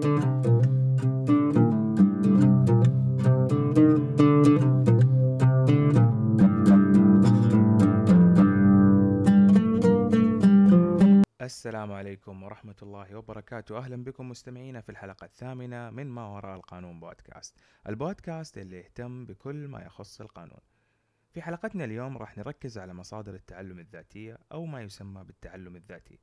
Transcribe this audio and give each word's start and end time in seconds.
السلام 0.00 0.22
عليكم 11.92 12.42
ورحمة 12.42 12.76
الله 12.82 13.16
وبركاته. 13.16 13.78
أهلا 13.78 14.04
بكم 14.04 14.28
مستمعينا 14.28 14.80
في 14.80 14.88
الحلقة 14.88 15.24
الثامنة 15.24 15.90
من 15.90 16.06
ما 16.06 16.28
وراء 16.28 16.56
القانون 16.56 17.00
بودكاست. 17.00 17.56
البودكاست 17.88 18.58
اللي 18.58 18.76
يهتم 18.76 19.26
بكل 19.26 19.68
ما 19.68 19.82
يخص 19.82 20.20
القانون. 20.20 20.60
في 21.32 21.42
حلقتنا 21.42 21.84
اليوم 21.84 22.18
راح 22.18 22.38
نركز 22.38 22.78
على 22.78 22.94
مصادر 22.94 23.34
التعلم 23.34 23.78
الذاتية 23.78 24.38
أو 24.52 24.66
ما 24.66 24.82
يسمى 24.82 25.24
بالتعلم 25.24 25.76
الذاتي. 25.76 26.18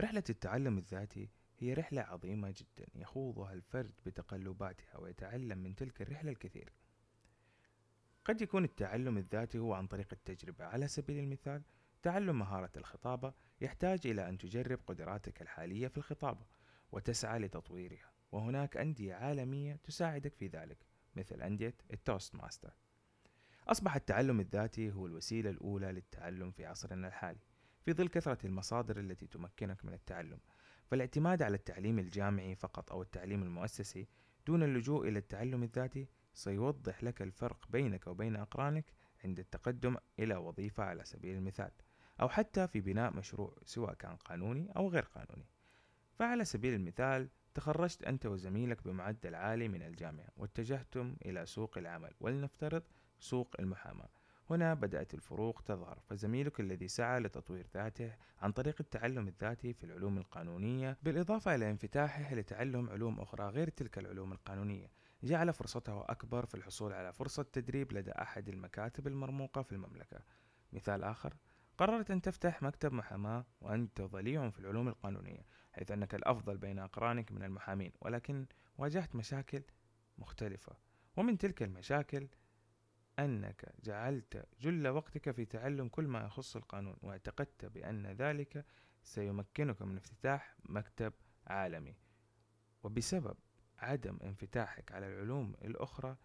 رحلة 0.00 0.24
التعلم 0.30 0.78
الذاتي 0.78 1.30
هي 1.58 1.74
رحلة 1.74 2.02
عظيمة 2.02 2.54
جدا 2.56 2.86
يخوضها 2.94 3.52
الفرد 3.52 3.92
بتقلباتها 4.06 4.98
ويتعلم 4.98 5.58
من 5.58 5.74
تلك 5.74 6.02
الرحلة 6.02 6.30
الكثير. 6.30 6.72
قد 8.24 8.40
يكون 8.40 8.64
التعلم 8.64 9.18
الذاتي 9.18 9.58
هو 9.58 9.74
عن 9.74 9.86
طريق 9.86 10.08
التجربة. 10.12 10.64
على 10.64 10.88
سبيل 10.88 11.18
المثال 11.18 11.62
تعلم 12.02 12.38
مهارة 12.38 12.70
الخطابة 12.76 13.34
يحتاج 13.60 14.06
إلى 14.06 14.28
أن 14.28 14.38
تجرب 14.38 14.80
قدراتك 14.86 15.42
الحالية 15.42 15.88
في 15.88 15.98
الخطابة 15.98 16.46
وتسعى 16.92 17.38
لتطويرها. 17.38 18.12
وهناك 18.32 18.76
أندية 18.76 19.14
عالمية 19.14 19.76
تساعدك 19.84 20.34
في 20.34 20.46
ذلك 20.46 20.78
مثل 21.16 21.42
أندية 21.42 21.74
ال 21.92 22.34
Toastmaster 22.34 22.74
أصبح 23.68 23.96
التعلم 23.96 24.40
الذاتي 24.40 24.92
هو 24.92 25.06
الوسيلة 25.06 25.50
الأولى 25.50 25.92
للتعلم 25.92 26.50
في 26.50 26.66
عصرنا 26.66 27.08
الحالي. 27.08 27.40
في 27.84 27.92
ظل 27.92 28.08
كثرة 28.08 28.46
المصادر 28.46 29.00
التي 29.00 29.26
تمكنك 29.26 29.84
من 29.84 29.94
التعلم 29.94 30.38
فالاعتماد 30.90 31.42
على 31.42 31.54
التعليم 31.56 31.98
الجامعي 31.98 32.54
فقط 32.54 32.92
أو 32.92 33.02
التعليم 33.02 33.42
المؤسسي 33.42 34.08
دون 34.46 34.62
اللجوء 34.62 35.08
إلى 35.08 35.18
التعلم 35.18 35.62
الذاتي 35.62 36.08
سيوضح 36.34 37.04
لك 37.04 37.22
الفرق 37.22 37.68
بينك 37.70 38.06
وبين 38.06 38.36
أقرانك 38.36 38.92
عند 39.24 39.38
التقدم 39.38 39.96
إلى 40.18 40.36
وظيفة 40.36 40.84
على 40.84 41.04
سبيل 41.04 41.36
المثال 41.36 41.70
أو 42.20 42.28
حتى 42.28 42.68
في 42.68 42.80
بناء 42.80 43.12
مشروع 43.12 43.56
سواء 43.64 43.94
كان 43.94 44.16
قانوني 44.16 44.70
أو 44.76 44.88
غير 44.88 45.02
قانوني. 45.04 45.46
فعلى 46.14 46.44
سبيل 46.44 46.74
المثال 46.74 47.28
تخرجت 47.54 48.02
أنت 48.02 48.26
وزميلك 48.26 48.84
بمعدل 48.84 49.34
عالي 49.34 49.68
من 49.68 49.82
الجامعة 49.82 50.28
واتجهتم 50.36 51.16
إلى 51.26 51.46
سوق 51.46 51.78
العمل 51.78 52.14
ولنفترض 52.20 52.82
سوق 53.20 53.56
المحاماة. 53.60 54.17
هنا 54.50 54.74
بدأت 54.74 55.14
الفروق 55.14 55.60
تظهر 55.60 55.98
فزميلك 56.08 56.60
الذي 56.60 56.88
سعى 56.88 57.20
لتطوير 57.20 57.66
ذاته 57.74 58.12
عن 58.40 58.52
طريق 58.52 58.76
التعلم 58.80 59.28
الذاتي 59.28 59.72
في 59.72 59.84
العلوم 59.84 60.18
القانونية 60.18 60.98
بالإضافة 61.02 61.54
إلى 61.54 61.70
انفتاحه 61.70 62.34
لتعلم 62.34 62.90
علوم 62.90 63.20
أخرى 63.20 63.48
غير 63.48 63.68
تلك 63.68 63.98
العلوم 63.98 64.32
القانونية. 64.32 64.90
جعل 65.22 65.52
فرصته 65.52 66.04
أكبر 66.04 66.46
في 66.46 66.54
الحصول 66.54 66.92
على 66.92 67.12
فرصة 67.12 67.42
تدريب 67.42 67.92
لدى 67.92 68.12
أحد 68.12 68.48
المكاتب 68.48 69.06
المرموقة 69.06 69.62
في 69.62 69.72
المملكة. 69.72 70.18
مثال 70.72 71.04
آخر 71.04 71.34
قررت 71.78 72.10
أن 72.10 72.22
تفتح 72.22 72.62
مكتب 72.62 72.92
محاماة 72.92 73.44
وأنت 73.60 74.00
ضليع 74.00 74.50
في 74.50 74.58
العلوم 74.58 74.88
القانونية 74.88 75.46
حيث 75.72 75.90
أنك 75.90 76.14
الأفضل 76.14 76.58
بين 76.58 76.78
أقرانك 76.78 77.32
من 77.32 77.42
المحامين 77.42 77.92
ولكن 78.00 78.46
واجهت 78.78 79.14
مشاكل 79.16 79.62
مختلفة. 80.18 80.76
ومن 81.16 81.38
تلك 81.38 81.62
المشاكل 81.62 82.28
أنك 83.18 83.74
جعلت 83.84 84.46
جل 84.60 84.88
وقتك 84.88 85.30
في 85.30 85.44
تعلم 85.44 85.88
كل 85.88 86.06
ما 86.06 86.24
يخص 86.24 86.56
القانون 86.56 86.96
واعتقدت 87.02 87.64
بأن 87.64 88.06
ذلك 88.06 88.64
سيمكنك 89.02 89.82
من 89.82 89.96
افتتاح 89.96 90.56
مكتب 90.64 91.12
عالمي. 91.46 91.94
وبسبب 92.82 93.36
عدم 93.78 94.18
انفتاحك 94.22 94.92
على 94.92 95.06
العلوم 95.06 95.54
الأخرى 95.64 96.16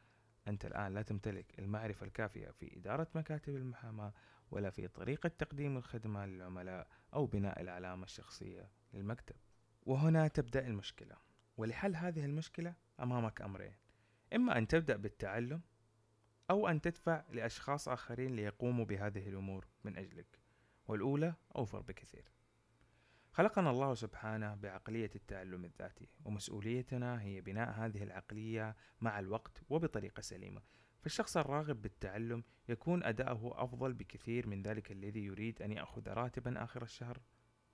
أنت 0.47 0.65
الآن 0.65 0.93
لا 0.93 1.01
تمتلك 1.01 1.59
المعرفة 1.59 2.05
الكافية 2.05 2.49
في 2.49 2.77
إدارة 2.77 3.07
مكاتب 3.15 3.55
المحاماة 3.55 4.13
ولا 4.51 4.69
في 4.69 4.87
طريقة 4.87 5.29
تقديم 5.29 5.77
الخدمة 5.77 6.25
للعملاء 6.25 6.87
أو 7.13 7.25
بناء 7.25 7.61
العلامة 7.61 8.03
الشخصية 8.03 8.69
للمكتب. 8.93 9.35
وهنا 9.81 10.27
تبدأ 10.27 10.67
المشكلة. 10.67 11.15
ولحل 11.57 11.95
هذه 11.95 12.25
المشكلة 12.25 12.75
أمامك 12.99 13.41
أمرين. 13.41 13.73
إما 14.35 14.57
أن 14.57 14.67
تبدأ 14.67 14.95
بالتعلم 14.95 15.61
أو 16.53 16.67
أن 16.67 16.81
تدفع 16.81 17.23
لأشخاص 17.31 17.89
آخرين 17.89 18.35
ليقوموا 18.35 18.85
بهذه 18.85 19.29
الأمور 19.29 19.67
من 19.83 19.97
أجلك. 19.97 20.39
والأولى 20.87 21.33
أوفر 21.55 21.81
بكثير. 21.81 22.31
خلقنا 23.31 23.69
الله 23.69 23.93
سبحانه 23.93 24.55
بعقلية 24.55 25.09
التعلم 25.15 25.65
الذاتي 25.65 26.09
ومسؤوليتنا 26.25 27.21
هي 27.21 27.41
بناء 27.41 27.71
هذه 27.71 28.03
العقلية 28.03 28.75
مع 29.01 29.19
الوقت 29.19 29.61
وبطريقة 29.69 30.21
سليمة. 30.21 30.61
فالشخص 31.01 31.37
الراغب 31.37 31.81
بالتعلم 31.81 32.43
يكون 32.69 33.03
أداؤه 33.03 33.63
أفضل 33.63 33.93
بكثير 33.93 34.47
من 34.47 34.63
ذلك 34.63 34.91
الذي 34.91 35.25
يريد 35.25 35.61
أن 35.61 35.71
يأخذ 35.71 36.09
راتبا 36.09 36.63
آخر 36.63 36.83
الشهر. 36.83 37.21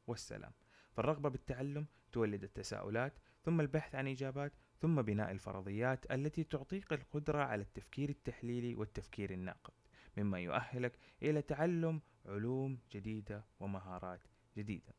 والسلام. 0.08 0.52
فالرغبة 0.92 1.30
بالتعلم 1.30 1.88
تولد 2.12 2.44
التساؤلات 2.44 3.20
ثم 3.42 3.62
البحث 3.62 3.96
عن 3.96 4.08
إجابات 4.08 4.54
ثم 4.82 5.02
بناء 5.02 5.32
الفرضيات 5.32 6.12
التي 6.12 6.44
تعطيك 6.44 6.94
القدرة 6.94 7.44
على 7.44 7.62
التفكير 7.62 8.10
التحليلي 8.10 8.76
والتفكير 8.76 9.32
الناقد 9.32 9.74
مما 10.18 10.40
يؤهلك 10.40 10.98
إلى 11.24 11.42
تعلم 11.42 12.02
علوم 12.26 12.80
جديدة 12.92 13.46
ومهارات 13.60 14.28
جديدة. 14.58 14.94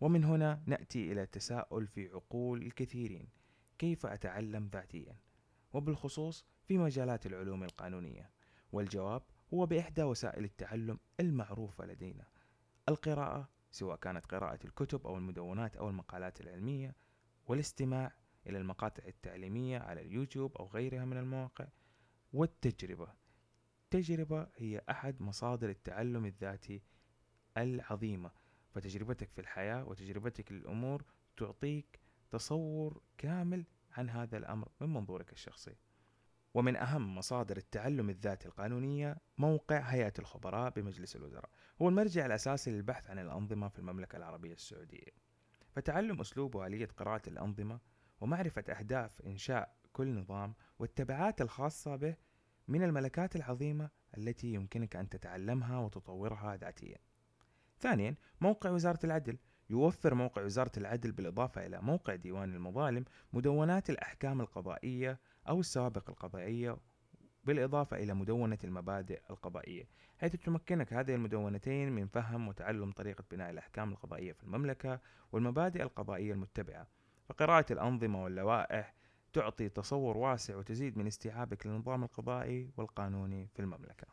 ومن 0.00 0.24
هنا 0.24 0.62
نأتي 0.66 1.12
إلى 1.12 1.26
تساؤل 1.26 1.86
في 1.86 2.08
عقول 2.08 2.62
الكثيرين 2.62 3.28
كيف 3.78 4.06
أتعلم 4.06 4.70
ذاتيا؟ 4.72 5.16
وبالخصوص 5.72 6.46
في 6.64 6.78
مجالات 6.78 7.26
العلوم 7.26 7.64
القانونية. 7.64 8.30
والجواب 8.72 9.22
هو 9.54 9.66
بإحدى 9.66 10.02
وسائل 10.02 10.44
التعلم 10.44 10.98
المعروفة 11.20 11.86
لدينا. 11.86 12.26
القراءة 12.88 13.48
سواء 13.70 13.96
كانت 13.96 14.26
قراءة 14.26 14.58
الكتب 14.64 15.06
أو 15.06 15.16
المدونات 15.16 15.76
أو 15.76 15.88
المقالات 15.88 16.40
العلمية 16.40 16.94
والاستماع 17.46 18.12
إلى 18.46 18.58
المقاطع 18.58 19.04
التعليمية 19.04 19.78
على 19.78 20.00
اليوتيوب 20.00 20.56
أو 20.56 20.66
غيرها 20.66 21.04
من 21.04 21.16
المواقع. 21.16 21.66
والتجربة. 22.32 23.08
التجربة 23.84 24.46
هي 24.56 24.82
أحد 24.90 25.22
مصادر 25.22 25.70
التعلم 25.70 26.26
الذاتي 26.26 26.82
العظيمة. 27.56 28.30
فتجربتك 28.70 29.30
في 29.30 29.40
الحياة 29.40 29.84
وتجربتك 29.84 30.52
للأمور 30.52 31.04
تعطيك 31.36 32.00
تصور 32.30 33.02
كامل 33.18 33.64
عن 33.92 34.10
هذا 34.10 34.36
الأمر 34.36 34.68
من 34.80 34.92
منظورك 34.92 35.32
الشخصي. 35.32 35.76
ومن 36.54 36.76
أهم 36.76 37.14
مصادر 37.14 37.56
التعلم 37.56 38.10
الذاتي 38.10 38.48
القانونية 38.48 39.16
موقع 39.38 39.78
هيئة 39.80 40.12
الخبراء 40.18 40.70
بمجلس 40.70 41.16
الوزراء. 41.16 41.50
هو 41.82 41.88
المرجع 41.88 42.26
الأساسي 42.26 42.70
للبحث 42.70 43.10
عن 43.10 43.18
الأنظمة 43.18 43.68
في 43.68 43.78
المملكة 43.78 44.16
العربية 44.16 44.52
السعودية. 44.52 45.08
فتعلم 45.72 46.20
أسلوب 46.20 46.54
وآلية 46.54 46.86
قراءة 46.86 47.28
الأنظمة 47.28 47.80
ومعرفة 48.22 48.64
أهداف 48.68 49.22
إنشاء 49.26 49.76
كل 49.92 50.14
نظام 50.14 50.54
والتبعات 50.78 51.40
الخاصة 51.40 51.96
به 51.96 52.16
من 52.68 52.82
الملكات 52.82 53.36
العظيمة 53.36 53.90
التي 54.18 54.54
يمكنك 54.54 54.96
أن 54.96 55.08
تتعلمها 55.08 55.78
وتطورها 55.78 56.56
ذاتيا. 56.56 56.98
ثانيا 57.78 58.16
موقع 58.40 58.70
وزارة 58.70 58.98
العدل. 59.04 59.38
يوفر 59.70 60.14
موقع 60.14 60.42
وزارة 60.44 60.72
العدل 60.76 61.12
بالإضافة 61.12 61.66
إلى 61.66 61.80
موقع 61.80 62.14
ديوان 62.14 62.54
المظالم 62.54 63.04
مدونات 63.32 63.90
الأحكام 63.90 64.40
القضائية 64.40 65.20
أو 65.48 65.60
السوابق 65.60 66.10
القضائية 66.10 66.76
بالإضافة 67.44 67.96
إلى 67.96 68.14
مدونة 68.14 68.58
المبادئ 68.64 69.20
القضائية 69.30 69.88
حيث 70.18 70.36
تمكنك 70.36 70.92
هذه 70.92 71.14
المدونتين 71.14 71.92
من 71.92 72.06
فهم 72.06 72.48
وتعلم 72.48 72.92
طريقة 72.92 73.24
بناء 73.30 73.50
الأحكام 73.50 73.92
القضائية 73.92 74.32
في 74.32 74.44
المملكة 74.44 75.00
والمبادئ 75.32 75.82
القضائية 75.82 76.32
المتبعة. 76.32 77.01
فقراءة 77.32 77.72
الأنظمة 77.72 78.24
واللوائح 78.24 78.94
تعطي 79.32 79.68
تصور 79.68 80.16
واسع 80.16 80.56
وتزيد 80.56 80.98
من 80.98 81.06
استيعابك 81.06 81.66
للنظام 81.66 82.04
القضائي 82.04 82.70
والقانوني 82.76 83.46
في 83.46 83.62
المملكة. 83.62 84.06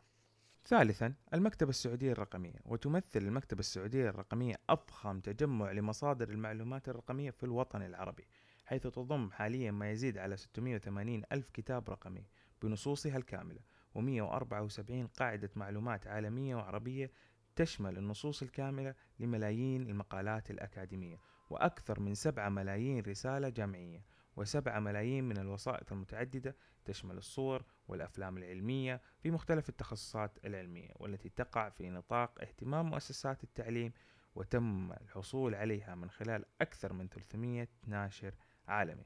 ثالثا 0.66 1.14
المكتبة 1.34 1.70
السعودية 1.70 2.12
الرقمية 2.12 2.58
وتمثل 2.64 3.20
المكتبة 3.20 3.60
السعودية 3.60 4.08
الرقمية 4.08 4.56
أضخم 4.70 5.20
تجمع 5.20 5.72
لمصادر 5.72 6.28
المعلومات 6.28 6.88
الرقمية 6.88 7.30
في 7.30 7.44
الوطن 7.44 7.82
العربي 7.82 8.28
حيث 8.64 8.82
تضم 8.82 9.30
حاليا 9.30 9.70
ما 9.70 9.90
يزيد 9.90 10.18
على 10.18 10.36
680 10.36 11.22
ألف 11.32 11.50
كتاب 11.50 11.90
رقمي 11.90 12.26
بنصوصها 12.62 13.16
الكاملة 13.16 13.60
و174 13.98 15.06
قاعدة 15.18 15.50
معلومات 15.56 16.06
عالمية 16.06 16.54
وعربية 16.54 17.10
تشمل 17.56 17.98
النصوص 17.98 18.42
الكاملة 18.42 18.94
لملايين 19.18 19.82
المقالات 19.82 20.50
الأكاديمية. 20.50 21.29
وأكثر 21.50 22.00
من 22.00 22.14
7 22.14 22.48
ملايين 22.48 23.00
رسالة 23.00 23.48
جامعية 23.48 24.04
وسبعة 24.36 24.80
ملايين 24.80 25.24
من 25.24 25.38
الوسائط 25.38 25.92
المتعددة 25.92 26.56
تشمل 26.84 27.18
الصور 27.18 27.64
والأفلام 27.88 28.38
العلمية 28.38 29.00
في 29.20 29.30
مختلف 29.30 29.68
التخصصات 29.68 30.38
العلمية 30.44 30.90
والتي 30.96 31.28
تقع 31.28 31.68
في 31.68 31.90
نطاق 31.90 32.40
اهتمام 32.40 32.86
مؤسسات 32.86 33.44
التعليم 33.44 33.92
وتم 34.34 34.92
الحصول 34.92 35.54
عليها 35.54 35.94
من 35.94 36.10
خلال 36.10 36.44
أكثر 36.60 36.92
من 36.92 37.08
300 37.08 37.68
ناشر 37.86 38.34
عالمي. 38.68 39.04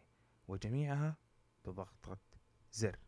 وجميعها 0.48 1.16
بضغطة 1.64 2.18
زر. 2.72 2.98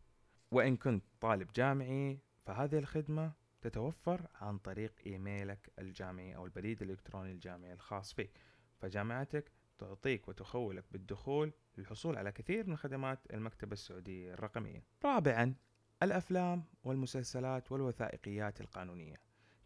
وإن 0.51 0.77
كنت 0.77 1.05
طالب 1.21 1.51
جامعي 1.51 2.19
فهذه 2.45 2.77
الخدمة 2.77 3.31
تتوفر 3.61 4.27
عن 4.35 4.57
طريق 4.57 4.93
إيميلك 5.05 5.71
الجامعي 5.79 6.35
أو 6.35 6.45
البريد 6.45 6.81
الإلكتروني 6.81 7.31
الجامعي 7.31 7.73
الخاص 7.73 8.13
فيك. 8.13 8.31
فجامعتك 8.79 9.51
تعطيك 9.77 10.27
وتخولك 10.27 10.85
بالدخول 10.91 11.53
للحصول 11.77 12.17
على 12.17 12.31
كثير 12.31 12.67
من 12.67 12.77
خدمات 12.77 13.19
المكتبة 13.33 13.73
السعودية 13.73 14.33
الرقمية. 14.33 14.83
رابعا 15.05 15.55
الأفلام 16.03 16.63
والمسلسلات 16.83 17.71
والوثائقيات 17.71 18.61
القانونية. 18.61 19.15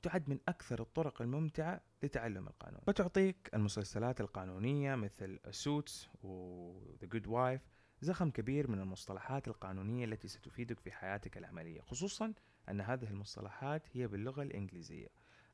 تعد 0.01 0.29
من 0.29 0.39
أكثر 0.47 0.81
الطرق 0.81 1.21
الممتعة 1.21 1.81
لتعلم 2.03 2.47
القانون. 2.47 2.81
وتعطيك 2.87 3.49
المسلسلات 3.53 4.21
القانونية 4.21 4.95
مثل 4.95 5.39
سوتس 5.49 6.09
و 6.23 6.73
The 7.03 7.07
Good 7.15 7.27
Wife 7.27 7.61
زخم 8.01 8.29
كبير 8.29 8.71
من 8.71 8.79
المصطلحات 8.79 9.47
القانونية 9.47 10.05
التي 10.05 10.27
ستفيدك 10.27 10.79
في 10.79 10.91
حياتك 10.91 11.37
العملية 11.37 11.81
خصوصا 11.81 12.33
أن 12.69 12.81
هذه 12.81 13.07
المصطلحات 13.09 13.87
هي 13.93 14.07
باللغة 14.07 14.41
الإنجليزية. 14.41 15.07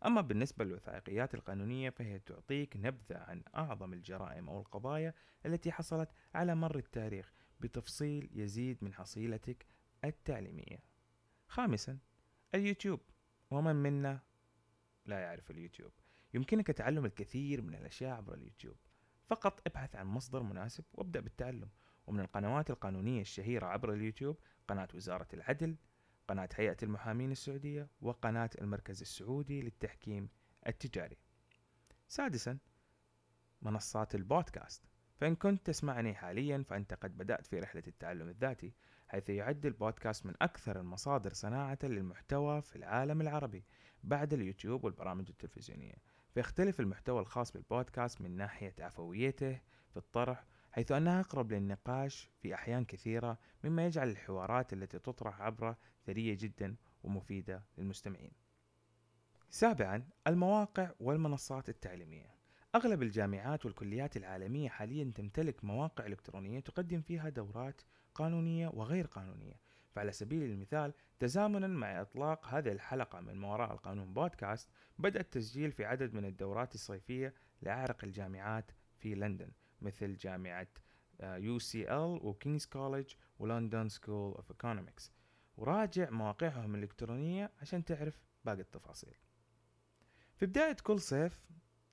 أما 0.06 0.22
بالنسبة 0.22 0.66
للوثائقيات 0.66 1.36
القانونية 1.36 1.90
فهي 1.90 2.20
تعطيك 2.20 2.78
نبذة 2.78 3.18
عن 3.18 3.44
أعظم 3.56 3.94
الجرائم 3.94 4.50
أو 4.50 4.60
القضايا 4.60 5.14
التي 5.46 5.72
حصلت 5.72 6.10
على 6.34 6.56
مر 6.56 6.78
التاريخ 6.78 7.34
بتفصيل 7.60 8.30
يزيد 8.34 8.84
من 8.84 8.94
حصيلتك 8.94 9.66
التعليمية. 10.04 10.84
خامسا 11.48 11.98
اليوتيوب. 12.56 13.00
ومن 13.52 13.76
منا 13.76 14.20
لا 15.06 15.20
يعرف 15.20 15.52
اليوتيوب؟ 15.52 15.92
يمكنك 16.34 16.68
تعلم 16.68 17.06
الكثير 17.06 17.62
من 17.62 17.76
الأشياء 17.76 18.18
عبر 18.18 18.34
اليوتيوب. 18.34 18.78
فقط 19.28 19.62
ابحث 19.68 19.96
عن 19.96 20.06
مصدر 20.06 20.44
مناسب 20.44 20.84
وابدأ 20.94 21.20
بالتعلم. 21.20 21.70
ومن 22.08 22.20
القنوات 22.20 22.70
القانونية 22.70 23.22
الشهيرة 23.22 23.66
عبر 23.66 23.94
اليوتيوب 23.94 24.38
قناة 24.68 24.88
وزارة 24.96 25.28
العدل 25.34 25.76
قناة 26.28 26.50
هيئة 26.56 26.78
المحامين 26.84 27.32
السعودية 27.32 27.88
وقناة 28.02 28.50
المركز 28.62 29.02
السعودي 29.02 29.62
للتحكيم 29.62 30.30
التجاري. 30.68 31.18
سادسا 32.08 32.58
منصات 33.62 34.16
البودكاست. 34.16 34.84
فإن 35.18 35.36
كنت 35.36 35.66
تسمعني 35.66 36.14
حاليا 36.14 36.64
فأنت 36.68 36.94
قد 36.94 37.18
بدأت 37.18 37.48
في 37.48 37.60
رحلة 37.60 37.84
التعلم 37.88 38.30
الذاتي 38.30 38.74
حيث 39.08 39.30
يعد 39.30 39.66
البودكاست 39.66 40.26
من 40.26 40.34
أكثر 40.42 40.80
المصادر 40.80 41.34
صناعة 41.34 41.80
للمحتوى 41.84 42.62
في 42.62 42.76
العالم 42.76 43.22
العربي 43.22 43.66
بعد 44.04 44.34
اليوتيوب 44.34 44.84
والبرامج 44.84 45.30
التلفزيونية. 45.30 45.96
فيختلف 46.34 46.80
المحتوى 46.80 47.20
الخاص 47.20 47.52
بالبودكاست 47.52 48.22
من 48.22 48.38
ناحية 48.38 48.76
عفويته 48.80 49.62
في 49.90 49.98
الطرح 49.98 50.46
حيث 50.72 50.92
أنها 50.92 51.20
أقرب 51.20 51.52
للنقاش 51.52 52.30
في 52.42 52.54
أحيان 52.56 52.86
كثيرة 52.86 53.38
مما 53.64 53.86
يجعل 53.86 54.10
الحوارات 54.10 54.74
التي 54.74 55.00
تطرح 55.00 55.42
عبره 55.42 55.78
ثرية 56.08 56.38
جدا 56.40 56.76
ومفيدة 57.04 57.64
للمستمعين. 57.78 58.32
سابعا 59.50 60.10
المواقع 60.28 60.92
والمنصات 61.00 61.70
التعليمية. 61.70 62.38
أغلب 62.76 63.02
الجامعات 63.02 63.66
والكليات 63.66 64.18
العالمية 64.18 64.70
حاليا 64.70 65.12
تمتلك 65.16 65.66
مواقع 65.66 66.06
إلكترونية 66.06 66.60
تقدم 66.60 67.02
فيها 67.02 67.30
دورات 67.30 67.82
قانونية 68.16 68.68
وغير 68.68 69.08
قانونية. 69.08 69.60
فعلى 69.96 70.12
سبيل 70.12 70.44
المثال 70.44 70.94
تزامنا 71.20 71.68
مع 71.68 72.02
إطلاق 72.02 72.48
هذه 72.48 72.72
الحلقة 72.72 73.20
من 73.20 73.44
وراء 73.44 73.74
القانون 73.74 74.14
بودكاست 74.14 74.70
بدأ 75.00 75.20
التسجيل 75.20 75.72
في 75.72 75.86
عدد 75.86 76.14
من 76.14 76.26
الدورات 76.26 76.76
الصيفية 76.76 77.34
لأعرق 77.62 78.04
الجامعات 78.04 78.72
في 78.98 79.16
لندن 79.16 79.52
مثل 79.82 80.16
جامعة 80.16 80.68
ال 81.20 82.20
و 82.24 82.30
King's 82.30 82.66
College 82.66 83.14
و 83.40 83.47
London 83.47 83.90
School 83.90 84.34
of 84.34 84.52
Economics 84.52 85.12
وراجع 85.58 86.10
مواقعهم 86.10 86.76
الإلكترونية 86.76 87.52
عشان 87.62 87.86
تعرف 87.86 88.20
باقي 88.46 88.62
التفاصيل. 88.62 89.16
في 90.36 90.46
بداية 90.46 90.78
كل 90.84 91.00
صيف 91.00 91.46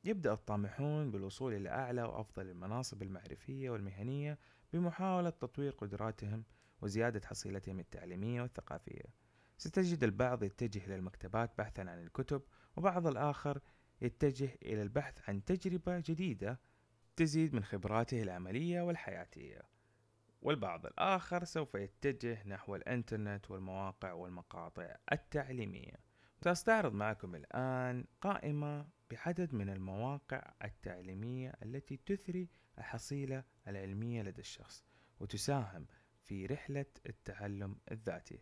يبدأ 0.04 0.32
الطامحون 0.32 1.10
بالوصول 1.10 1.54
إلى 1.54 1.68
أعلى 1.68 2.02
وأفضل 2.02 2.50
المناصب 2.50 3.02
المعرفية 3.02 3.70
والمهنية 3.70 4.38
بمحاولة 4.72 5.30
تطوير 5.30 5.72
قدراتهم 5.72 6.44
وزيادة 6.82 7.26
حصيلتهم 7.26 7.80
التعليمية 7.80 8.42
والثقافية. 8.42 9.04
ستجد 9.58 10.04
البعض 10.04 10.42
يتجه 10.42 10.86
إلى 10.86 10.96
المكتبات 10.96 11.58
بحثا 11.58 11.80
عن 11.80 12.02
الكتب 12.02 12.42
وبعض 12.76 13.06
الآخر 13.06 13.60
يتجه 14.00 14.58
إلى 14.62 14.82
البحث 14.82 15.28
عن 15.28 15.44
تجربة 15.44 15.98
جديدة 15.98 16.60
تزيد 17.16 17.54
من 17.54 17.64
خبراته 17.64 18.22
العملية 18.22 18.82
والحياتية. 18.82 19.73
والبعض 20.44 20.86
الآخر 20.86 21.44
سوف 21.44 21.74
يتجه 21.74 22.42
نحو 22.46 22.76
الإنترنت 22.76 23.50
والمواقع 23.50 24.12
والمقاطع 24.12 24.96
التعليمية. 25.12 25.94
سأستعرض 26.44 26.92
معكم 26.92 27.34
الآن 27.34 28.04
قائمة 28.20 28.86
بعدد 29.10 29.54
من 29.54 29.70
المواقع 29.70 30.52
التعليمية 30.64 31.52
التي 31.62 31.96
تثري 31.96 32.48
الحصيلة 32.78 33.44
العلمية 33.68 34.22
لدى 34.22 34.40
الشخص 34.40 34.84
وتساهم 35.20 35.86
في 36.22 36.46
رحلة 36.46 36.86
التعلم 37.06 37.76
الذاتي 37.92 38.40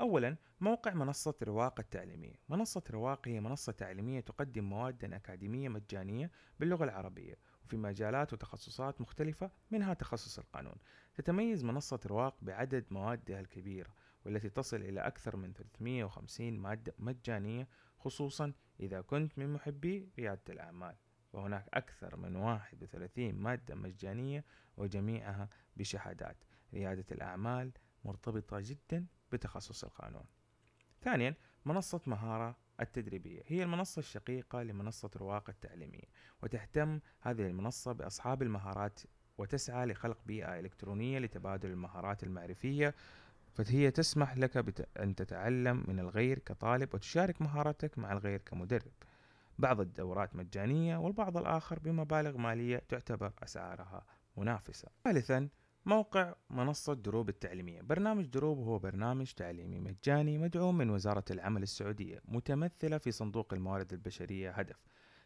أولا 0.00 0.36
موقع 0.60 0.94
منصة 0.94 1.34
رواق 1.42 1.80
التعليمية. 1.80 2.34
منصة 2.48 2.82
رواق 2.90 3.28
هي 3.28 3.40
منصة 3.40 3.72
تعليمية 3.72 4.20
تقدم 4.20 4.64
مواد 4.64 5.14
أكاديمية 5.14 5.68
مجانية 5.68 6.30
باللغة 6.60 6.84
العربية. 6.84 7.34
وفي 7.64 7.76
مجالات 7.76 8.32
وتخصصات 8.32 9.00
مختلفة 9.00 9.50
منها 9.70 9.94
تخصص 9.94 10.38
القانون. 10.38 10.76
تتميز 11.14 11.64
منصة 11.64 12.00
رواق 12.06 12.36
بعدد 12.42 12.84
موادها 12.90 13.40
الكبيرة 13.40 13.94
والتي 14.24 14.50
تصل 14.50 14.76
إلى 14.76 15.00
أكثر 15.00 15.36
من 15.36 15.52
350 15.52 16.58
مادة 16.58 16.94
مجانية 16.98 17.68
خصوصا 17.98 18.52
إذا 18.80 19.00
كنت 19.00 19.38
من 19.38 19.52
محبي 19.52 20.08
ريادة 20.18 20.42
الأعمال. 20.48 20.96
وهناك 21.32 21.68
أكثر 21.74 22.16
من 22.16 22.36
31 22.36 23.34
مادة 23.34 23.74
مجانية 23.74 24.44
وجميعها 24.76 25.48
بشهادات. 25.76 26.44
ريادة 26.74 27.04
الأعمال 27.12 27.72
مرتبطة 28.04 28.60
جدا 28.60 29.06
بتخصص 29.32 29.84
القانون. 29.84 30.24
ثانيا 31.00 31.34
منصة 31.64 32.00
مهارة 32.06 32.56
التدريبية. 32.82 33.42
هي 33.46 33.62
المنصة 33.62 34.00
الشقيقة 34.00 34.62
لمنصة 34.62 35.10
رواق 35.16 35.50
التعليمية 35.50 36.08
وتهتم 36.42 37.00
هذه 37.20 37.46
المنصة 37.46 37.92
بأصحاب 37.92 38.42
المهارات 38.42 39.00
وتسعى 39.38 39.86
لخلق 39.86 40.18
بيئة 40.26 40.58
إلكترونية 40.60 41.18
لتبادل 41.18 41.70
المهارات 41.70 42.22
المعرفية. 42.22 42.94
فهي 43.54 43.90
تسمح 43.90 44.38
لك 44.38 44.56
أن 45.00 45.14
تتعلم 45.14 45.84
من 45.88 46.00
الغير 46.00 46.38
كطالب 46.38 46.94
وتشارك 46.94 47.42
مهاراتك 47.42 47.98
مع 47.98 48.12
الغير 48.12 48.40
كمدرب. 48.40 48.92
بعض 49.58 49.80
الدورات 49.80 50.36
مجانية 50.36 50.96
والبعض 50.96 51.36
الآخر 51.36 51.78
بمبالغ 51.78 52.36
مالية 52.36 52.82
تعتبر 52.88 53.32
أسعارها 53.42 54.04
منافسة. 54.36 54.88
ثالثا 55.04 55.48
موقع 55.86 56.34
منصة 56.50 56.94
دروب 56.94 57.28
التعليمية. 57.28 57.82
برنامج 57.82 58.26
دروب 58.26 58.58
هو 58.58 58.78
برنامج 58.78 59.32
تعليمي 59.32 59.80
مجاني 59.80 60.38
مدعوم 60.38 60.78
من 60.78 60.90
وزارة 60.90 61.24
العمل 61.30 61.62
السعودية 61.62 62.22
متمثلة 62.24 62.98
في 62.98 63.10
صندوق 63.10 63.54
الموارد 63.54 63.92
البشرية 63.92 64.50
هدف. 64.50 64.76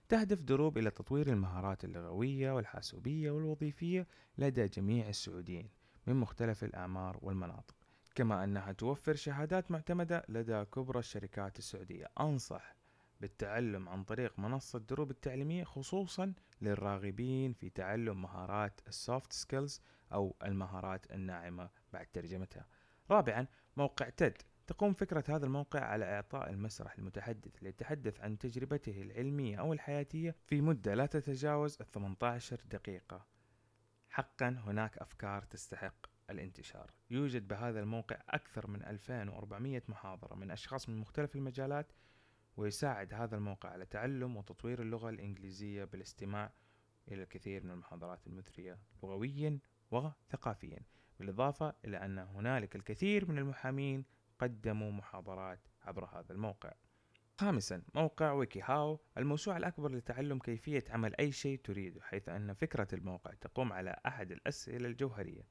تهدف 0.08 0.42
دروب 0.42 0.78
إلى 0.78 0.90
تطوير 0.90 1.28
المهارات 1.28 1.84
اللغوية 1.84 2.52
والحاسوبية 2.52 3.30
والوظيفية 3.30 4.06
لدى 4.38 4.66
جميع 4.66 5.08
السعوديين 5.08 5.68
من 6.06 6.16
مختلف 6.16 6.64
الأعمار 6.64 7.18
والمناطق. 7.22 7.74
كما 8.14 8.44
أنها 8.44 8.72
توفر 8.72 9.14
شهادات 9.14 9.70
معتمدة 9.70 10.24
لدى 10.28 10.64
كبرى 10.64 10.98
الشركات 10.98 11.58
السعودية. 11.58 12.06
أنصح 12.20 12.76
بالتعلم 13.20 13.88
عن 13.88 14.04
طريق 14.04 14.38
منصة 14.38 14.78
دروب 14.78 15.10
التعليمية 15.10 15.64
خصوصا 15.64 16.32
للراغبين 16.62 17.52
في 17.52 17.70
تعلم 17.70 18.22
مهارات 18.22 18.80
ال 18.88 18.97
soft 18.97 19.32
skills 19.32 19.80
أو 20.12 20.36
المهارات 20.42 21.12
الناعمة 21.12 21.70
بعد 21.92 22.06
ترجمتها. 22.06 22.66
رابعا 23.10 23.46
موقع 23.76 24.08
TED 24.08 24.42
تقوم 24.66 24.92
فكرة 24.92 25.24
هذا 25.28 25.46
الموقع 25.46 25.80
على 25.80 26.04
إعطاء 26.04 26.50
المسرح 26.50 26.98
المتحدث 26.98 27.62
ليتحدث 27.62 28.20
عن 28.20 28.38
تجربته 28.38 29.02
العلمية 29.02 29.56
أو 29.56 29.72
الحياتية 29.72 30.36
في 30.46 30.60
مدة 30.60 30.94
لا 30.94 31.06
تتجاوز 31.06 31.76
18 31.76 32.60
دقيقة. 32.70 33.26
حقا 34.10 34.48
هناك 34.48 34.98
أفكار 34.98 35.42
تستحق 35.42 36.06
الانتشار. 36.30 36.90
يوجد 37.10 37.48
بهذا 37.48 37.80
الموقع 37.80 38.16
أكثر 38.28 38.66
من 38.66 38.84
2400 38.84 39.82
محاضرة 39.88 40.34
من 40.34 40.50
أشخاص 40.50 40.88
من 40.88 40.96
مختلف 40.96 41.36
المجالات 41.36 41.92
ويساعد 42.56 43.14
هذا 43.14 43.36
الموقع 43.36 43.68
على 43.68 43.86
تعلم 43.86 44.36
وتطوير 44.36 44.82
اللغة 44.82 45.08
الإنجليزية 45.08 45.84
بالاستماع 45.84 46.52
إلى 47.08 47.22
الكثير 47.22 47.64
من 47.64 47.70
المحاضرات 47.70 48.26
المثرية 48.26 48.78
لغويا 49.02 49.58
وثقافيا 49.90 50.80
بالإضافة 51.18 51.74
إلى 51.84 51.96
أن 51.96 52.18
هنالك 52.18 52.76
الكثير 52.76 53.30
من 53.30 53.38
المحامين 53.38 54.04
قدموا 54.38 54.92
محاضرات 54.92 55.68
عبر 55.82 56.04
هذا 56.04 56.32
الموقع. 56.32 56.72
خامسا 57.40 57.82
موقع 57.94 58.32
ويكي 58.32 58.62
هاو 58.62 59.00
الموسوعة 59.18 59.56
الأكبر 59.56 59.92
لتعلم 59.92 60.38
كيفية 60.38 60.84
عمل 60.90 61.16
أي 61.16 61.32
شيء 61.32 61.58
تريده 61.58 62.00
حيث 62.02 62.28
أن 62.28 62.54
فكرة 62.54 62.88
الموقع 62.92 63.30
تقوم 63.40 63.72
على 63.72 63.96
أحد 64.06 64.32
الأسئلة 64.32 64.88
الجوهرية. 64.88 65.48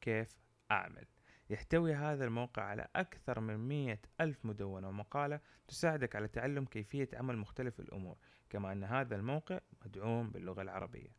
كيف 0.00 0.36
أعمل؟ 0.70 1.06
يحتوي 1.50 1.94
هذا 1.94 2.24
الموقع 2.24 2.62
على 2.62 2.88
أكثر 2.96 3.40
من 3.40 3.68
مية 3.68 4.00
ألف 4.20 4.44
مدونة 4.44 4.88
ومقالة 4.88 5.40
تساعدك 5.68 6.16
على 6.16 6.28
تعلم 6.28 6.64
كيفية 6.64 7.08
عمل 7.14 7.36
مختلف 7.36 7.80
الأمور 7.80 8.16
كما 8.50 8.72
أن 8.72 8.84
هذا 8.84 9.16
الموقع 9.16 9.60
مدعوم 9.84 10.30
باللغة 10.30 10.62
العربية. 10.62 11.16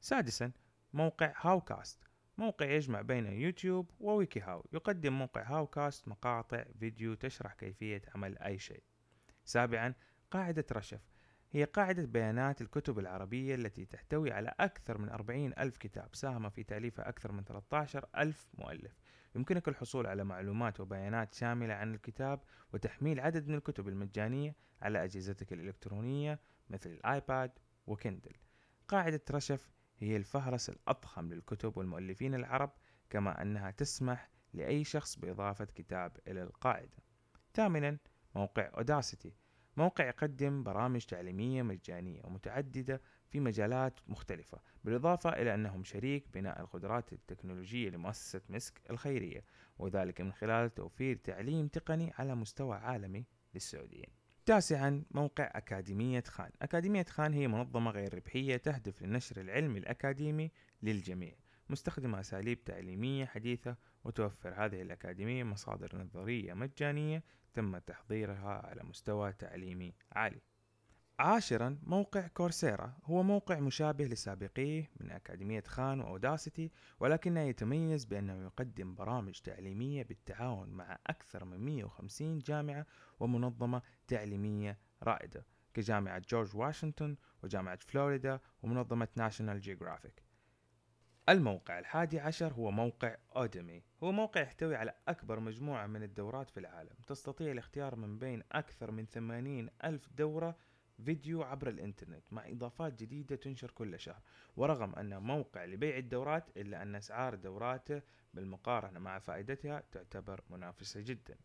سادسا 0.00 0.52
موقع 0.96 1.32
هاوكاست. 1.40 2.04
موقع 2.38 2.66
يجمع 2.66 3.00
بين 3.00 3.26
يوتيوب 3.26 3.90
وويكي 4.00 4.40
هاو 4.40 4.66
يقدم 4.72 5.12
موقع 5.18 5.42
هاوكاست 5.42 6.08
مقاطع 6.08 6.64
فيديو 6.80 7.14
تشرح 7.14 7.54
كيفية 7.54 8.02
عمل 8.14 8.38
أي 8.38 8.58
شيء. 8.58 8.82
سابعا 9.44 9.94
قاعدة 10.30 10.64
رشف. 10.72 11.00
هي 11.50 11.64
قاعدة 11.64 12.04
بيانات 12.04 12.60
الكتب 12.60 12.98
العربية 12.98 13.54
التي 13.54 13.84
تحتوي 13.84 14.32
على 14.32 14.54
أكثر 14.60 14.98
من 14.98 15.08
40 15.08 15.52
ألف 15.58 15.76
كتاب. 15.76 16.14
ساهم 16.14 16.50
في 16.50 16.62
تأليفها 16.64 17.08
أكثر 17.08 17.32
من 17.32 17.44
13 17.44 18.06
ألف 18.16 18.48
مؤلف. 18.54 18.98
يمكنك 19.34 19.68
الحصول 19.68 20.06
على 20.06 20.24
معلومات 20.24 20.80
وبيانات 20.80 21.34
شاملة 21.34 21.74
عن 21.74 21.94
الكتاب 21.94 22.40
وتحميل 22.72 23.20
عدد 23.20 23.48
من 23.48 23.54
الكتب 23.54 23.88
المجانية 23.88 24.56
على 24.82 25.04
أجهزتك 25.04 25.52
الإلكترونية 25.52 26.40
مثل 26.70 26.90
الآيباد 26.90 27.58
وكندل. 27.86 28.36
قاعدة 28.88 29.20
رشف 29.30 29.75
هي 29.98 30.16
الفهرس 30.16 30.70
الأضخم 30.70 31.28
للكتب 31.28 31.76
والمؤلفين 31.76 32.34
العرب 32.34 32.70
كما 33.10 33.42
أنها 33.42 33.70
تسمح 33.70 34.30
لأي 34.54 34.84
شخص 34.84 35.16
بإضافة 35.16 35.64
كتاب 35.64 36.16
إلى 36.28 36.42
القاعدة. 36.42 36.98
ثامنا 37.54 37.98
موقع 38.34 38.70
أوداسيتي 38.76 39.32
موقع 39.76 40.04
يقدم 40.04 40.62
برامج 40.62 41.04
تعليمية 41.04 41.62
مجانية 41.62 42.22
ومتعددة 42.24 43.00
في 43.28 43.40
مجالات 43.40 44.00
مختلفة 44.08 44.58
بالإضافة 44.84 45.30
إلى 45.30 45.54
أنهم 45.54 45.84
شريك 45.84 46.28
بناء 46.34 46.60
القدرات 46.60 47.12
التكنولوجية 47.12 47.90
لمؤسسة 47.90 48.40
مسك 48.48 48.80
الخيرية 48.90 49.44
وذلك 49.78 50.20
من 50.20 50.32
خلال 50.32 50.74
توفير 50.74 51.16
تعليم 51.16 51.68
تقني 51.68 52.12
على 52.18 52.34
مستوى 52.34 52.76
عالمي 52.76 53.24
للسعوديين. 53.54 54.25
تاسعا 54.46 55.02
موقع 55.10 55.50
أكاديمية 55.54 56.24
خان. 56.26 56.50
أكاديمية 56.62 57.04
خان 57.04 57.34
هي 57.34 57.48
منظمة 57.48 57.90
غير 57.90 58.14
ربحية 58.14 58.56
تهدف 58.56 59.02
للنشر 59.02 59.40
العلمي 59.40 59.78
الأكاديمي 59.78 60.50
للجميع. 60.82 61.34
مستخدمة 61.68 62.20
أساليب 62.20 62.64
تعليمية 62.64 63.24
حديثة 63.24 63.76
وتوفر 64.04 64.54
هذه 64.64 64.82
الأكاديمية 64.82 65.44
مصادر 65.44 65.98
نظرية 65.98 66.54
مجانية 66.54 67.24
تم 67.54 67.78
تحضيرها 67.78 68.66
على 68.66 68.82
مستوى 68.82 69.32
تعليمي 69.32 69.94
عالي. 70.12 70.40
عاشرا 71.18 71.78
موقع 71.82 72.26
Coursera. 72.26 72.92
هو 73.04 73.22
موقع 73.22 73.60
مشابه 73.60 74.04
لسابقيه 74.04 74.90
من 75.00 75.10
أكاديمية 75.10 75.62
خان 75.66 76.00
و 76.00 76.09
Udacity 76.09 76.70
ولكنه 77.00 77.40
يتميز 77.40 78.04
بأنه 78.04 78.44
يقدم 78.44 78.94
برامج 78.94 79.40
تعليمية 79.40 80.02
بالتعاون 80.02 80.68
مع 80.68 80.98
أكثر 81.06 81.44
من 81.44 81.60
150 81.60 82.38
جامعة 82.38 82.86
ومنظمة 83.20 83.82
تعليمية 84.08 84.78
رائدة 85.02 85.46
كجامعة 85.74 86.22
جورج 86.28 86.56
واشنطن 86.56 87.16
وجامعة 87.42 87.78
فلوريدا 87.86 88.40
ومنظمة 88.62 89.08
National 89.16 89.60
Geographic. 89.60 90.22
الموقع 91.28 91.78
الحادي 91.78 92.20
عشر 92.20 92.52
هو 92.52 92.70
موقع 92.70 93.16
Udemy 93.36 93.82
هو 94.02 94.12
موقع 94.12 94.40
يحتوي 94.40 94.76
على 94.76 94.94
أكبر 95.08 95.40
مجموعة 95.40 95.86
من 95.86 96.02
الدورات 96.02 96.50
في 96.50 96.60
العالم. 96.60 96.96
تستطيع 97.06 97.52
الاختيار 97.52 97.96
من 97.96 98.18
بين 98.18 98.42
أكثر 98.52 98.90
من 98.90 99.06
80 99.06 99.68
ألف 99.84 100.08
دورة 100.12 100.56
فيديو 101.04 101.42
عبر 101.42 101.68
الإنترنت 101.68 102.32
مع 102.32 102.48
إضافات 102.48 103.02
جديدة 103.02 103.36
تنشر 103.36 103.70
كل 103.70 104.00
شهر. 104.00 104.22
ورغم 104.56 104.94
انه 104.94 105.18
موقع 105.18 105.64
لبيع 105.64 105.96
الدورات 105.96 106.56
إلا 106.56 106.82
أن 106.82 106.94
أسعار 106.94 107.34
دوراته 107.34 108.02
بالمقارنة 108.34 108.98
مع 108.98 109.18
فائدتها 109.18 109.82
تعتبر 109.92 110.40
منافسة 110.50 111.00
جدا. 111.00 111.36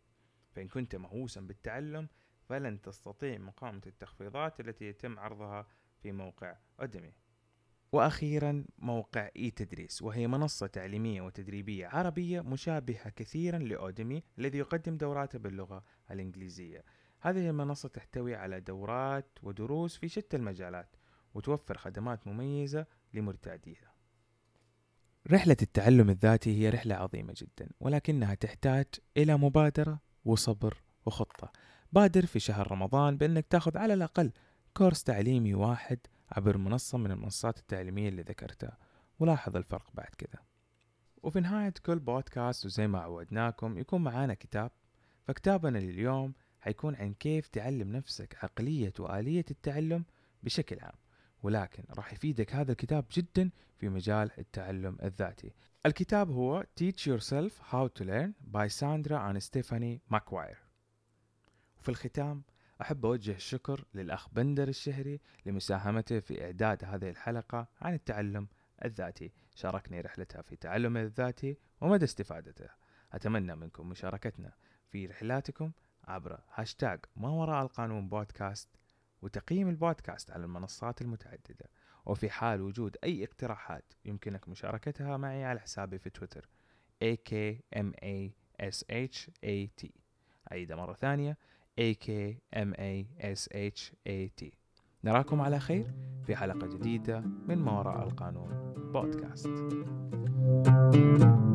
فإن 0.51 0.67
كنت 0.67 0.96
مهووسا 0.96 1.41
بالتعلم 1.41 2.08
فلن 2.43 2.81
تستطيع 2.81 3.38
مقاومة 3.38 3.81
التخفيضات 3.88 4.60
التي 4.60 4.86
يتم 4.86 5.20
عرضها 5.20 5.67
في 6.01 6.12
موقع 6.12 6.58
أدمي 6.79 7.13
وأخيرا 7.91 8.65
موقع 8.77 9.29
إي 9.36 9.51
تدريس 9.51 10.01
وهي 10.01 10.27
منصة 10.27 10.67
تعليمية 10.67 11.22
وتدريبية 11.22 11.88
عربية 11.88 12.41
مشابهة 12.41 13.10
كثيرا 13.10 13.60
لأودمي 13.60 14.24
الذي 14.39 14.58
يقدم 14.58 14.98
دوراته 14.98 15.39
باللغة 15.39 15.84
الإنجليزية. 16.12 16.84
هذه 17.21 17.49
المنصة 17.49 17.89
تحتوي 17.89 18.35
على 18.35 18.59
دورات 18.59 19.39
ودروس 19.43 19.97
في 19.97 20.09
شتى 20.09 20.37
المجالات 20.37 20.95
وتوفر 21.33 21.77
خدمات 21.77 22.27
مميزة 22.27 22.85
لمرتاديها. 23.13 23.91
رحلة 25.31 25.57
التعلم 25.61 26.09
الذاتي 26.09 26.57
هي 26.57 26.69
رحلة 26.69 26.95
عظيمة 26.95 27.33
جدا 27.37 27.69
ولكنها 27.79 28.33
تحتاج 28.33 28.85
إلى 29.17 29.37
مبادرة 29.37 29.99
وصبر 30.25 30.83
وخطة. 31.05 31.51
بادر 31.91 32.25
في 32.25 32.39
شهر 32.39 32.71
رمضان 32.71 33.17
بأنك 33.17 33.45
تأخذ 33.47 33.77
على 33.77 33.93
الأقل 33.93 34.31
كورس 34.73 35.03
تعليمي 35.03 35.53
واحد 35.53 35.99
عبر 36.31 36.57
منصة 36.57 36.97
من 36.97 37.11
المنصات 37.11 37.59
التعليمية 37.59 38.09
اللي 38.09 38.21
ذكرتها. 38.21 38.77
ولاحظ 39.19 39.55
الفرق 39.55 39.89
بعد 39.93 40.15
كذا. 40.17 40.43
وفي 41.23 41.39
نهاية 41.39 41.73
كل 41.85 41.99
بودكاست 41.99 42.65
وزي 42.65 42.87
ما 42.87 42.99
عودناكم 42.99 43.77
يكون 43.77 44.03
معانا 44.03 44.33
كتاب. 44.33 44.71
فكتابنا 45.23 45.77
لليوم 45.77 46.33
حيكون 46.61 46.95
عن 46.95 47.13
كيف 47.13 47.47
تعلم 47.47 47.91
نفسك 47.91 48.37
عقلية 48.43 48.93
وآلية 48.99 49.45
التعلم 49.51 50.05
بشكل 50.43 50.79
عام. 50.79 50.95
ولكن 51.43 51.83
راح 51.89 52.13
يفيدك 52.13 52.55
هذا 52.55 52.71
الكتاب 52.71 53.05
جدا 53.11 53.49
في 53.77 53.89
مجال 53.89 54.31
التعلم 54.37 54.97
الذاتي. 55.03 55.53
الكتاب 55.85 56.31
هو 56.31 56.65
Teach 56.81 57.07
Yourself 57.07 57.51
How 57.71 57.87
to 57.87 58.03
Learn 58.03 58.33
by 58.53 58.67
Sandra 58.67 59.17
and 59.27 59.41
Stephanie 59.43 60.15
McQuire 60.15 60.71
وفي 61.79 61.89
الختام 61.89 62.43
أحب 62.81 63.05
أوجه 63.05 63.35
الشكر 63.35 63.85
للأخ 63.93 64.29
بندر 64.29 64.67
الشهري 64.67 65.19
لمساهمته 65.45 66.19
في 66.19 66.45
إعداد 66.45 66.83
هذه 66.85 67.09
الحلقة 67.09 67.67
عن 67.81 67.93
التعلم 67.93 68.47
الذاتي. 68.85 69.31
شاركني 69.55 70.01
رحلتها 70.01 70.41
في 70.41 70.55
تعلم 70.55 70.97
الذاتي 70.97 71.57
ومدى 71.81 72.05
استفادته. 72.05 72.69
أتمنى 73.13 73.55
منكم 73.55 73.89
مشاركتنا 73.89 74.53
في 74.89 75.05
رحلاتكم. 75.05 75.71
عبر 76.03 76.39
هاشتاج 76.53 77.00
ما 77.15 77.29
وراء 77.29 77.63
القانون 77.63 78.10
بودكاست 78.10 78.70
وتقييم 79.22 79.70
البودكاست 79.70 80.31
على 80.31 80.43
المنصات 80.43 81.01
المتعددة. 81.01 81.70
وفي 82.05 82.29
حال 82.29 82.62
وجود 82.62 82.98
أي 83.03 83.24
اقتراحات 83.24 83.93
يمكنك 84.05 84.50
مشاركتها 84.50 85.17
معي 85.17 85.46
على 85.46 85.60
حسابي 85.60 86.00
في 86.00 86.10
تويتر 86.10 86.50
AKMASHAT 87.03 87.46
أعيد 90.51 90.74
مرة 90.74 90.93
ثانية 90.93 91.38
AKMASHAT 91.81 93.01
نراكم 95.03 95.41
على 95.41 95.60
خير 95.60 95.93
في 96.24 96.36
حلقة 96.36 96.67
جديدة 96.67 97.20
من 97.20 97.58
ما 97.58 97.79
وراء 97.79 98.03
القانون 98.03 98.74
بودكاست 98.93 99.48
thank 100.93 101.22
you 101.22 101.50